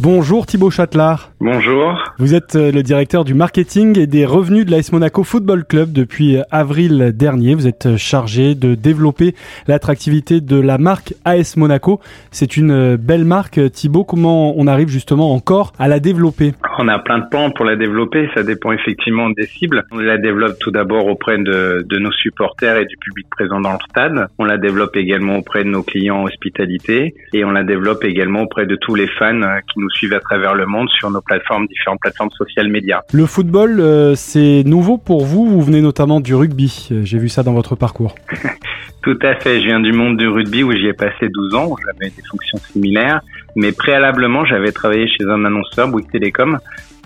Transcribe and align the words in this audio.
Bonjour 0.00 0.46
Thibaut 0.46 0.70
Châtelard. 0.70 1.32
Bonjour. 1.40 2.14
Vous 2.18 2.34
êtes 2.34 2.54
euh, 2.54 2.70
le 2.70 2.84
directeur 2.84 3.24
du 3.24 3.34
marketing 3.34 3.98
et 3.98 4.06
des 4.06 4.24
revenus 4.24 4.64
de 4.64 4.70
l'AS 4.70 4.92
Monaco 4.92 5.24
Football 5.24 5.64
Club 5.64 5.92
depuis 5.92 6.36
euh, 6.36 6.42
avril 6.52 7.12
dernier. 7.14 7.56
Vous 7.56 7.66
êtes 7.66 7.86
euh, 7.86 7.96
chargé 7.96 8.54
de 8.54 8.76
développer 8.76 9.34
l'attractivité 9.66 10.40
de 10.40 10.60
la 10.60 10.78
marque 10.78 11.14
AS 11.24 11.56
Monaco. 11.56 12.00
C'est 12.30 12.56
une 12.56 12.94
belle 12.94 13.24
marque. 13.24 13.60
Thibaut, 13.72 14.04
comment 14.04 14.54
on 14.56 14.68
arrive 14.68 14.88
justement 14.88 15.34
encore 15.34 15.72
à 15.80 15.88
la 15.88 15.98
développer? 15.98 16.52
On 16.78 16.86
a 16.86 17.00
plein 17.00 17.18
de 17.18 17.28
plans 17.28 17.50
pour 17.50 17.64
la 17.64 17.74
développer. 17.74 18.28
Ça 18.34 18.44
dépend 18.44 18.70
effectivement 18.70 19.30
des 19.30 19.46
cibles. 19.46 19.84
On 19.90 19.98
la 19.98 20.18
développe 20.18 20.60
tout 20.60 20.70
d'abord 20.70 21.06
auprès 21.06 21.38
de, 21.38 21.84
de 21.88 21.98
nos 21.98 22.12
supporters 22.12 22.78
et 22.78 22.84
du 22.84 22.96
public 22.98 23.26
présent 23.30 23.60
dans 23.60 23.72
le 23.72 23.78
stade. 23.90 24.28
On 24.38 24.44
la 24.44 24.58
développe 24.58 24.94
également 24.94 25.38
auprès 25.38 25.64
de 25.64 25.70
nos 25.70 25.82
clients 25.82 26.22
hospitalité 26.22 27.16
et 27.32 27.44
on 27.44 27.50
la 27.50 27.64
développe 27.64 28.04
également 28.04 28.42
auprès 28.42 28.66
de 28.66 28.76
tous 28.76 28.94
les 28.94 29.08
fans 29.08 29.40
qui 29.72 29.80
nous 29.80 29.87
suivent 29.90 30.14
à 30.14 30.20
travers 30.20 30.54
le 30.54 30.66
monde 30.66 30.88
sur 30.90 31.10
nos 31.10 31.20
plateformes, 31.20 31.66
différentes 31.66 32.00
plateformes 32.00 32.30
sociales 32.30 32.68
médias. 32.68 33.02
Le 33.12 33.26
football, 33.26 33.80
euh, 33.80 34.14
c'est 34.14 34.62
nouveau 34.64 34.98
pour 34.98 35.24
vous. 35.24 35.46
Vous 35.46 35.62
venez 35.62 35.80
notamment 35.80 36.20
du 36.20 36.34
rugby? 36.34 36.88
Euh, 36.90 37.00
j'ai 37.04 37.18
vu 37.18 37.28
ça 37.28 37.42
dans 37.42 37.52
votre 37.52 37.76
parcours. 37.76 38.14
Tout 39.02 39.18
à 39.22 39.36
fait. 39.36 39.60
Je 39.60 39.66
viens 39.66 39.80
du 39.80 39.92
monde 39.92 40.16
du 40.16 40.28
rugby 40.28 40.62
où 40.62 40.72
j'y 40.72 40.86
ai 40.86 40.92
passé 40.92 41.28
12 41.28 41.54
ans. 41.54 41.74
J'avais 41.84 42.10
des 42.10 42.22
fonctions 42.30 42.58
similaires. 42.58 43.20
Mais 43.56 43.72
préalablement, 43.72 44.44
j'avais 44.44 44.72
travaillé 44.72 45.08
chez 45.08 45.24
un 45.24 45.44
annonceur, 45.44 45.88
Bouygues 45.88 46.10
Télécom, 46.10 46.58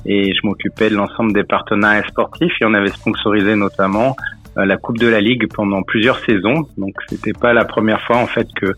et 0.04 0.32
je 0.34 0.40
m'occupais 0.44 0.90
de 0.90 0.96
l'ensemble 0.96 1.32
des 1.32 1.44
partenariats 1.44 2.06
sportifs 2.08 2.52
et 2.60 2.64
on 2.64 2.74
avait 2.74 2.90
sponsorisé 2.90 3.54
notamment 3.54 4.16
la 4.56 4.76
Coupe 4.76 4.98
de 4.98 5.06
la 5.06 5.20
Ligue 5.20 5.46
pendant 5.52 5.82
plusieurs 5.82 6.18
saisons. 6.20 6.66
Donc 6.76 6.94
c'était 7.08 7.32
pas 7.32 7.52
la 7.52 7.64
première 7.64 8.00
fois 8.02 8.18
en 8.18 8.26
fait 8.26 8.46
que 8.54 8.72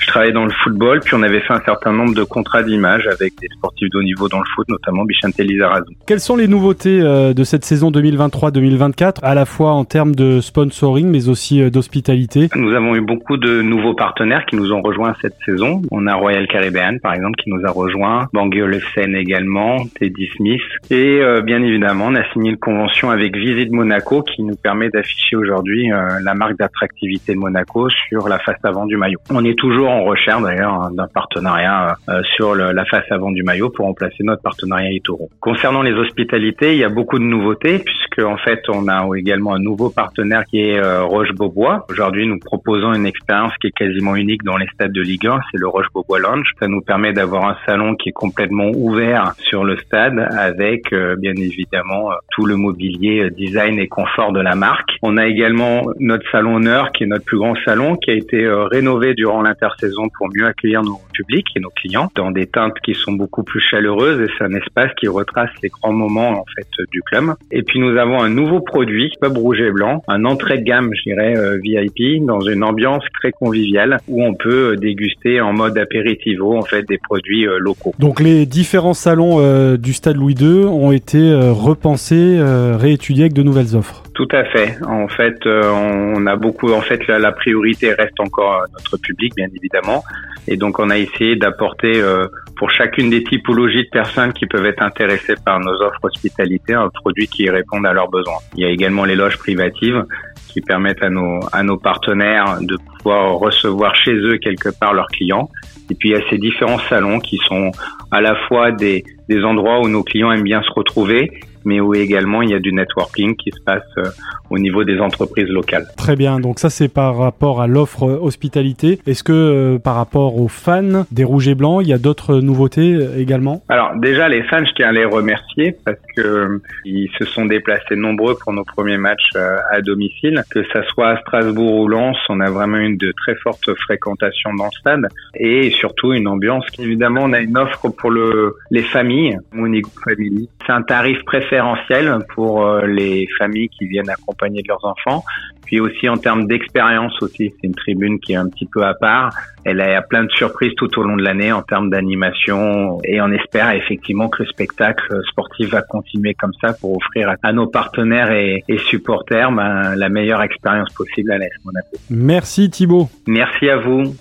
je 0.00 0.06
travaillais 0.06 0.32
dans 0.32 0.44
le 0.44 0.52
football. 0.62 1.00
Puis 1.00 1.14
on 1.14 1.22
avait 1.22 1.40
fait 1.40 1.52
un 1.52 1.62
certain 1.64 1.92
nombre 1.92 2.14
de 2.14 2.24
contrats 2.24 2.62
d'image 2.62 3.06
avec 3.06 3.34
des 3.40 3.48
sportifs 3.56 3.88
de 3.90 3.98
haut 3.98 4.02
niveau 4.02 4.28
dans 4.28 4.38
le 4.38 4.44
foot, 4.54 4.68
notamment 4.68 5.04
Bichente 5.04 5.38
Lizarazu. 5.38 5.94
Quelles 6.06 6.20
sont 6.20 6.36
les 6.36 6.48
nouveautés 6.48 7.00
euh, 7.00 7.32
de 7.32 7.44
cette 7.44 7.64
saison 7.64 7.90
2023-2024, 7.90 9.18
à 9.22 9.34
la 9.34 9.44
fois 9.44 9.72
en 9.72 9.84
termes 9.84 10.14
de 10.14 10.40
sponsoring 10.40 11.08
mais 11.08 11.28
aussi 11.28 11.62
euh, 11.62 11.70
d'hospitalité? 11.70 12.48
Nous 12.56 12.74
avons 12.74 12.94
eu 12.96 13.00
beaucoup 13.00 13.36
de 13.36 13.62
nouveaux 13.62 13.94
partenaires 13.94 14.44
qui 14.46 14.56
nous 14.56 14.72
ont 14.72 14.82
rejoints 14.82 15.14
cette 15.22 15.36
saison. 15.46 15.82
On 15.90 16.06
a 16.06 16.14
Royal 16.14 16.46
Caribbean 16.46 16.98
par 17.00 17.14
exemple 17.14 17.36
qui 17.42 17.50
nous 17.50 17.64
a 17.64 17.70
rejoints, 17.70 18.28
Bangui 18.32 18.62
Olufsen 18.62 19.14
également, 19.14 19.78
Teddy 19.98 20.28
Smith 20.36 20.62
et 20.90 21.20
bien 21.44 21.62
évidemment 21.62 22.06
on 22.08 22.14
a 22.14 22.24
signé 22.32 22.50
une 22.50 22.58
convention 22.58 23.10
avec 23.10 23.36
Visit 23.36 23.70
Monaco 23.70 24.22
qui 24.22 24.42
nous 24.42 24.56
permet 24.56 24.88
d'afficher 24.90 25.19
aujourd'hui 25.36 25.92
euh, 25.92 26.18
la 26.22 26.34
marque 26.34 26.56
d'attractivité 26.56 27.34
de 27.34 27.38
Monaco 27.38 27.88
sur 28.08 28.28
la 28.28 28.38
face 28.38 28.58
avant 28.64 28.86
du 28.86 28.96
maillot. 28.96 29.18
On 29.30 29.44
est 29.44 29.58
toujours 29.58 29.90
en 29.90 30.04
recherche 30.04 30.42
d'ailleurs 30.42 30.74
hein, 30.74 30.90
d'un 30.92 31.06
partenariat 31.06 31.96
euh, 32.08 32.22
sur 32.34 32.54
la 32.54 32.84
face 32.84 33.04
avant 33.10 33.30
du 33.30 33.42
maillot 33.42 33.70
pour 33.70 33.86
remplacer 33.86 34.22
notre 34.22 34.42
partenariat 34.42 34.90
Itoro. 34.90 35.28
Concernant 35.40 35.82
les 35.82 35.92
hospitalités, 35.92 36.72
il 36.72 36.78
y 36.78 36.84
a 36.84 36.88
beaucoup 36.88 37.18
de 37.18 37.24
nouveautés 37.24 37.78
puisque 37.78 38.24
en 38.24 38.36
fait 38.36 38.62
on 38.68 38.88
a 38.88 39.06
également 39.16 39.54
un 39.54 39.58
nouveau 39.58 39.90
partenaire 39.90 40.44
qui 40.44 40.60
est 40.60 40.78
euh, 40.78 41.04
Roche-Beaubois. 41.04 41.86
Aujourd'hui, 41.90 42.26
nous 42.26 42.38
proposons 42.38 42.92
une 42.94 43.06
expérience 43.06 43.52
qui 43.60 43.68
est 43.68 43.76
quasiment 43.76 44.16
unique 44.16 44.42
dans 44.44 44.56
les 44.56 44.66
stades 44.74 44.92
de 44.92 45.02
Ligue 45.02 45.26
1, 45.26 45.40
c'est 45.50 45.58
le 45.58 45.68
Roche-Beaubois 45.68 46.18
Lounge. 46.18 46.52
Ça 46.58 46.68
nous 46.68 46.80
permet 46.80 47.12
d'avoir 47.12 47.44
un 47.44 47.56
salon 47.66 47.94
qui 47.94 48.10
est 48.10 48.12
complètement 48.12 48.70
ouvert 48.74 49.32
sur 49.38 49.64
le 49.64 49.76
stade 49.76 50.18
avec 50.36 50.94
bien 51.18 51.34
évidemment 51.36 52.10
tout 52.30 52.46
le 52.46 52.56
mobilier 52.56 53.30
design 53.30 53.78
et 53.78 53.88
confort 53.88 54.32
de 54.32 54.40
la 54.40 54.54
marque. 54.54 54.90
A 55.16 55.26
également 55.26 55.82
notre 55.98 56.28
salon 56.30 56.56
honneur, 56.56 56.92
qui 56.92 57.04
est 57.04 57.06
notre 57.06 57.24
plus 57.24 57.38
grand 57.38 57.54
salon, 57.64 57.96
qui 57.96 58.10
a 58.10 58.14
été 58.14 58.44
euh, 58.44 58.64
rénové 58.64 59.14
durant 59.14 59.42
l'intersaison 59.42 60.08
pour 60.16 60.28
mieux 60.34 60.46
accueillir 60.46 60.82
nos 60.82 61.00
publics 61.12 61.46
et 61.56 61.60
nos 61.60 61.70
clients 61.70 62.10
dans 62.14 62.30
des 62.30 62.46
teintes 62.46 62.78
qui 62.84 62.94
sont 62.94 63.12
beaucoup 63.12 63.42
plus 63.42 63.60
chaleureuses 63.60 64.20
et 64.20 64.26
c'est 64.36 64.44
un 64.44 64.54
espace 64.54 64.90
qui 64.98 65.08
retrace 65.08 65.50
les 65.62 65.68
grands 65.68 65.92
moments 65.92 66.30
en 66.30 66.44
fait 66.54 66.66
du 66.90 67.02
club. 67.02 67.34
Et 67.50 67.62
puis 67.62 67.78
nous 67.80 67.96
avons 67.98 68.22
un 68.22 68.28
nouveau 68.28 68.60
produit, 68.60 69.12
Pub 69.20 69.36
Rouge 69.36 69.60
et 69.60 69.70
Blanc, 69.70 70.02
un 70.08 70.24
entrée 70.24 70.58
de 70.58 70.64
gamme, 70.64 70.90
je 70.94 71.10
dirais 71.10 71.36
euh, 71.36 71.58
VIP, 71.62 72.24
dans 72.24 72.40
une 72.40 72.64
ambiance 72.64 73.04
très 73.20 73.32
conviviale 73.32 73.98
où 74.08 74.24
on 74.24 74.34
peut 74.34 74.72
euh, 74.72 74.76
déguster 74.76 75.40
en 75.40 75.52
mode 75.52 75.78
apéritivo 75.78 76.56
en 76.56 76.62
fait 76.62 76.82
des 76.88 76.98
produits 76.98 77.46
locaux. 77.58 77.94
Donc 77.98 78.20
les 78.20 78.46
différents 78.46 78.94
salons 78.94 79.40
du 79.76 79.92
Stade 79.92 80.16
Louis 80.16 80.34
II 80.34 80.64
ont 80.64 80.92
été 80.92 81.32
repensés, 81.34 82.38
réétudiés 82.40 83.24
avec 83.24 83.32
de 83.32 83.42
nouvelles 83.42 83.76
offres. 83.76 84.02
Tout 84.20 84.36
à 84.36 84.44
fait. 84.44 84.76
En 84.84 85.08
fait, 85.08 85.46
euh, 85.46 85.62
on 85.72 86.26
a 86.26 86.36
beaucoup. 86.36 86.70
En 86.74 86.82
fait, 86.82 87.00
la, 87.08 87.32
priorité 87.32 87.94
reste 87.94 88.20
encore 88.20 88.66
notre 88.70 88.98
public, 88.98 89.32
bien 89.34 89.46
évidemment, 89.46 90.04
et 90.46 90.58
donc 90.58 90.78
on 90.78 90.90
a 90.90 90.98
essayé 90.98 91.36
d'apporter 91.36 91.92
euh, 91.96 92.26
pour 92.58 92.70
chacune 92.70 93.08
des 93.08 93.24
typologies 93.24 93.84
de 93.84 93.88
personnes 93.90 94.34
qui 94.34 94.44
peuvent 94.44 94.66
être 94.66 94.82
intéressées 94.82 95.36
par 95.42 95.58
nos 95.58 95.72
offres 95.72 96.00
hospitalité 96.02 96.74
un 96.74 96.90
produit 96.90 97.28
qui 97.28 97.48
répond 97.48 97.82
à 97.82 97.94
leurs 97.94 98.10
besoins. 98.10 98.40
Il 98.56 98.62
y 98.62 98.66
a 98.66 98.68
également 98.68 99.06
les 99.06 99.16
loges 99.16 99.38
privatives 99.38 100.04
qui 100.48 100.60
permettent 100.60 101.02
à 101.02 101.08
nos 101.08 101.40
à 101.54 101.62
nos 101.62 101.78
partenaires 101.78 102.58
de 102.60 102.76
pouvoir 102.98 103.36
recevoir 103.36 103.96
chez 103.96 104.12
eux 104.12 104.36
quelque 104.36 104.68
part 104.78 104.92
leurs 104.92 105.08
clients. 105.08 105.48
Et 105.90 105.94
puis 105.94 106.10
il 106.10 106.12
y 106.12 106.16
a 106.16 106.28
ces 106.28 106.36
différents 106.36 106.80
salons 106.90 107.20
qui 107.20 107.38
sont 107.48 107.70
à 108.10 108.20
la 108.20 108.36
fois 108.48 108.70
des 108.70 109.02
des 109.30 109.42
endroits 109.44 109.80
où 109.80 109.88
nos 109.88 110.02
clients 110.02 110.30
aiment 110.30 110.42
bien 110.42 110.60
se 110.62 110.70
retrouver 110.72 111.40
mais 111.64 111.80
où 111.80 111.94
également 111.94 112.42
il 112.42 112.50
y 112.50 112.54
a 112.54 112.58
du 112.58 112.72
networking 112.72 113.36
qui 113.36 113.50
se 113.50 113.62
passe 113.62 113.82
euh, 113.98 114.04
au 114.50 114.58
niveau 114.58 114.84
des 114.84 114.98
entreprises 114.98 115.48
locales. 115.48 115.86
Très 115.96 116.16
bien, 116.16 116.40
donc 116.40 116.58
ça 116.58 116.70
c'est 116.70 116.88
par 116.88 117.16
rapport 117.16 117.60
à 117.60 117.66
l'offre 117.66 118.04
hospitalité. 118.04 118.98
Est-ce 119.06 119.22
que 119.22 119.32
euh, 119.32 119.78
par 119.78 119.94
rapport 119.96 120.40
aux 120.40 120.48
fans 120.48 121.04
des 121.10 121.24
Rouges 121.24 121.48
et 121.48 121.54
Blancs, 121.54 121.82
il 121.82 121.88
y 121.88 121.92
a 121.92 121.98
d'autres 121.98 122.40
nouveautés 122.40 122.94
euh, 122.94 123.18
également? 123.18 123.62
Alors 123.68 123.94
déjà 123.96 124.28
les 124.28 124.42
fans, 124.44 124.64
je 124.64 124.72
tiens 124.74 124.88
à 124.88 124.92
les 124.92 125.04
remercier 125.04 125.76
parce 125.84 125.98
que 126.16 126.60
ils 126.84 127.10
se 127.18 127.24
sont 127.24 127.46
déplacés 127.46 127.96
nombreux 127.96 128.36
pour 128.36 128.52
nos 128.52 128.64
premiers 128.64 128.98
matchs 128.98 129.30
à 129.70 129.80
domicile. 129.80 130.42
Que 130.50 130.62
ça 130.72 130.82
soit 130.88 131.08
à 131.08 131.16
Strasbourg 131.20 131.80
ou 131.80 131.88
Lens, 131.88 132.16
on 132.28 132.40
a 132.40 132.50
vraiment 132.50 132.78
une 132.78 132.96
de 132.96 133.12
très 133.12 133.34
forte 133.36 133.74
fréquentation 133.74 134.54
dans 134.54 134.66
le 134.66 134.70
stade 134.78 135.08
et 135.34 135.70
surtout 135.70 136.12
une 136.12 136.28
ambiance. 136.28 136.64
Évidemment, 136.78 137.22
on 137.24 137.32
a 137.32 137.40
une 137.40 137.56
offre 137.56 137.88
pour 137.88 138.10
le, 138.10 138.56
les 138.70 138.82
familles, 138.82 139.38
Monigo 139.52 139.90
Family. 140.04 140.48
C'est 140.66 140.72
un 140.72 140.82
tarif 140.82 141.18
préféré 141.50 142.18
pour 142.34 142.64
euh, 142.64 142.86
les 142.86 143.26
familles 143.38 143.68
qui 143.68 143.86
viennent 143.86 144.08
accompagner 144.08 144.62
de 144.62 144.68
leurs 144.68 144.84
enfants. 144.84 145.24
Puis 145.64 145.80
aussi 145.80 146.08
en 146.08 146.16
termes 146.16 146.46
d'expérience 146.46 147.12
aussi, 147.22 147.52
c'est 147.60 147.66
une 147.66 147.74
tribune 147.74 148.18
qui 148.18 148.32
est 148.32 148.36
un 148.36 148.48
petit 148.48 148.66
peu 148.66 148.84
à 148.84 148.94
part. 148.94 149.32
Elle 149.64 149.80
a 149.80 150.02
plein 150.02 150.24
de 150.24 150.30
surprises 150.30 150.72
tout 150.76 150.98
au 150.98 151.02
long 151.02 151.16
de 151.16 151.22
l'année 151.22 151.52
en 151.52 151.62
termes 151.62 151.90
d'animation 151.90 152.98
et 153.04 153.20
on 153.20 153.30
espère 153.30 153.70
effectivement 153.72 154.28
que 154.28 154.42
le 154.42 154.48
spectacle 154.48 155.20
sportif 155.28 155.70
va 155.70 155.82
continuer 155.82 156.34
comme 156.34 156.52
ça 156.60 156.72
pour 156.72 156.96
offrir 156.96 157.34
à 157.42 157.52
nos 157.52 157.66
partenaires 157.66 158.32
et, 158.32 158.64
supporters 158.88 159.52
ben, 159.52 159.94
la 159.94 160.08
meilleure 160.08 160.42
expérience 160.42 160.92
possible 160.94 161.30
à 161.30 161.38
l'AS 161.38 161.50
Monaco. 161.64 161.96
Merci 162.08 162.70
Thibaut. 162.70 163.08
Merci 163.26 163.68
à 163.68 163.76
vous. 163.76 164.14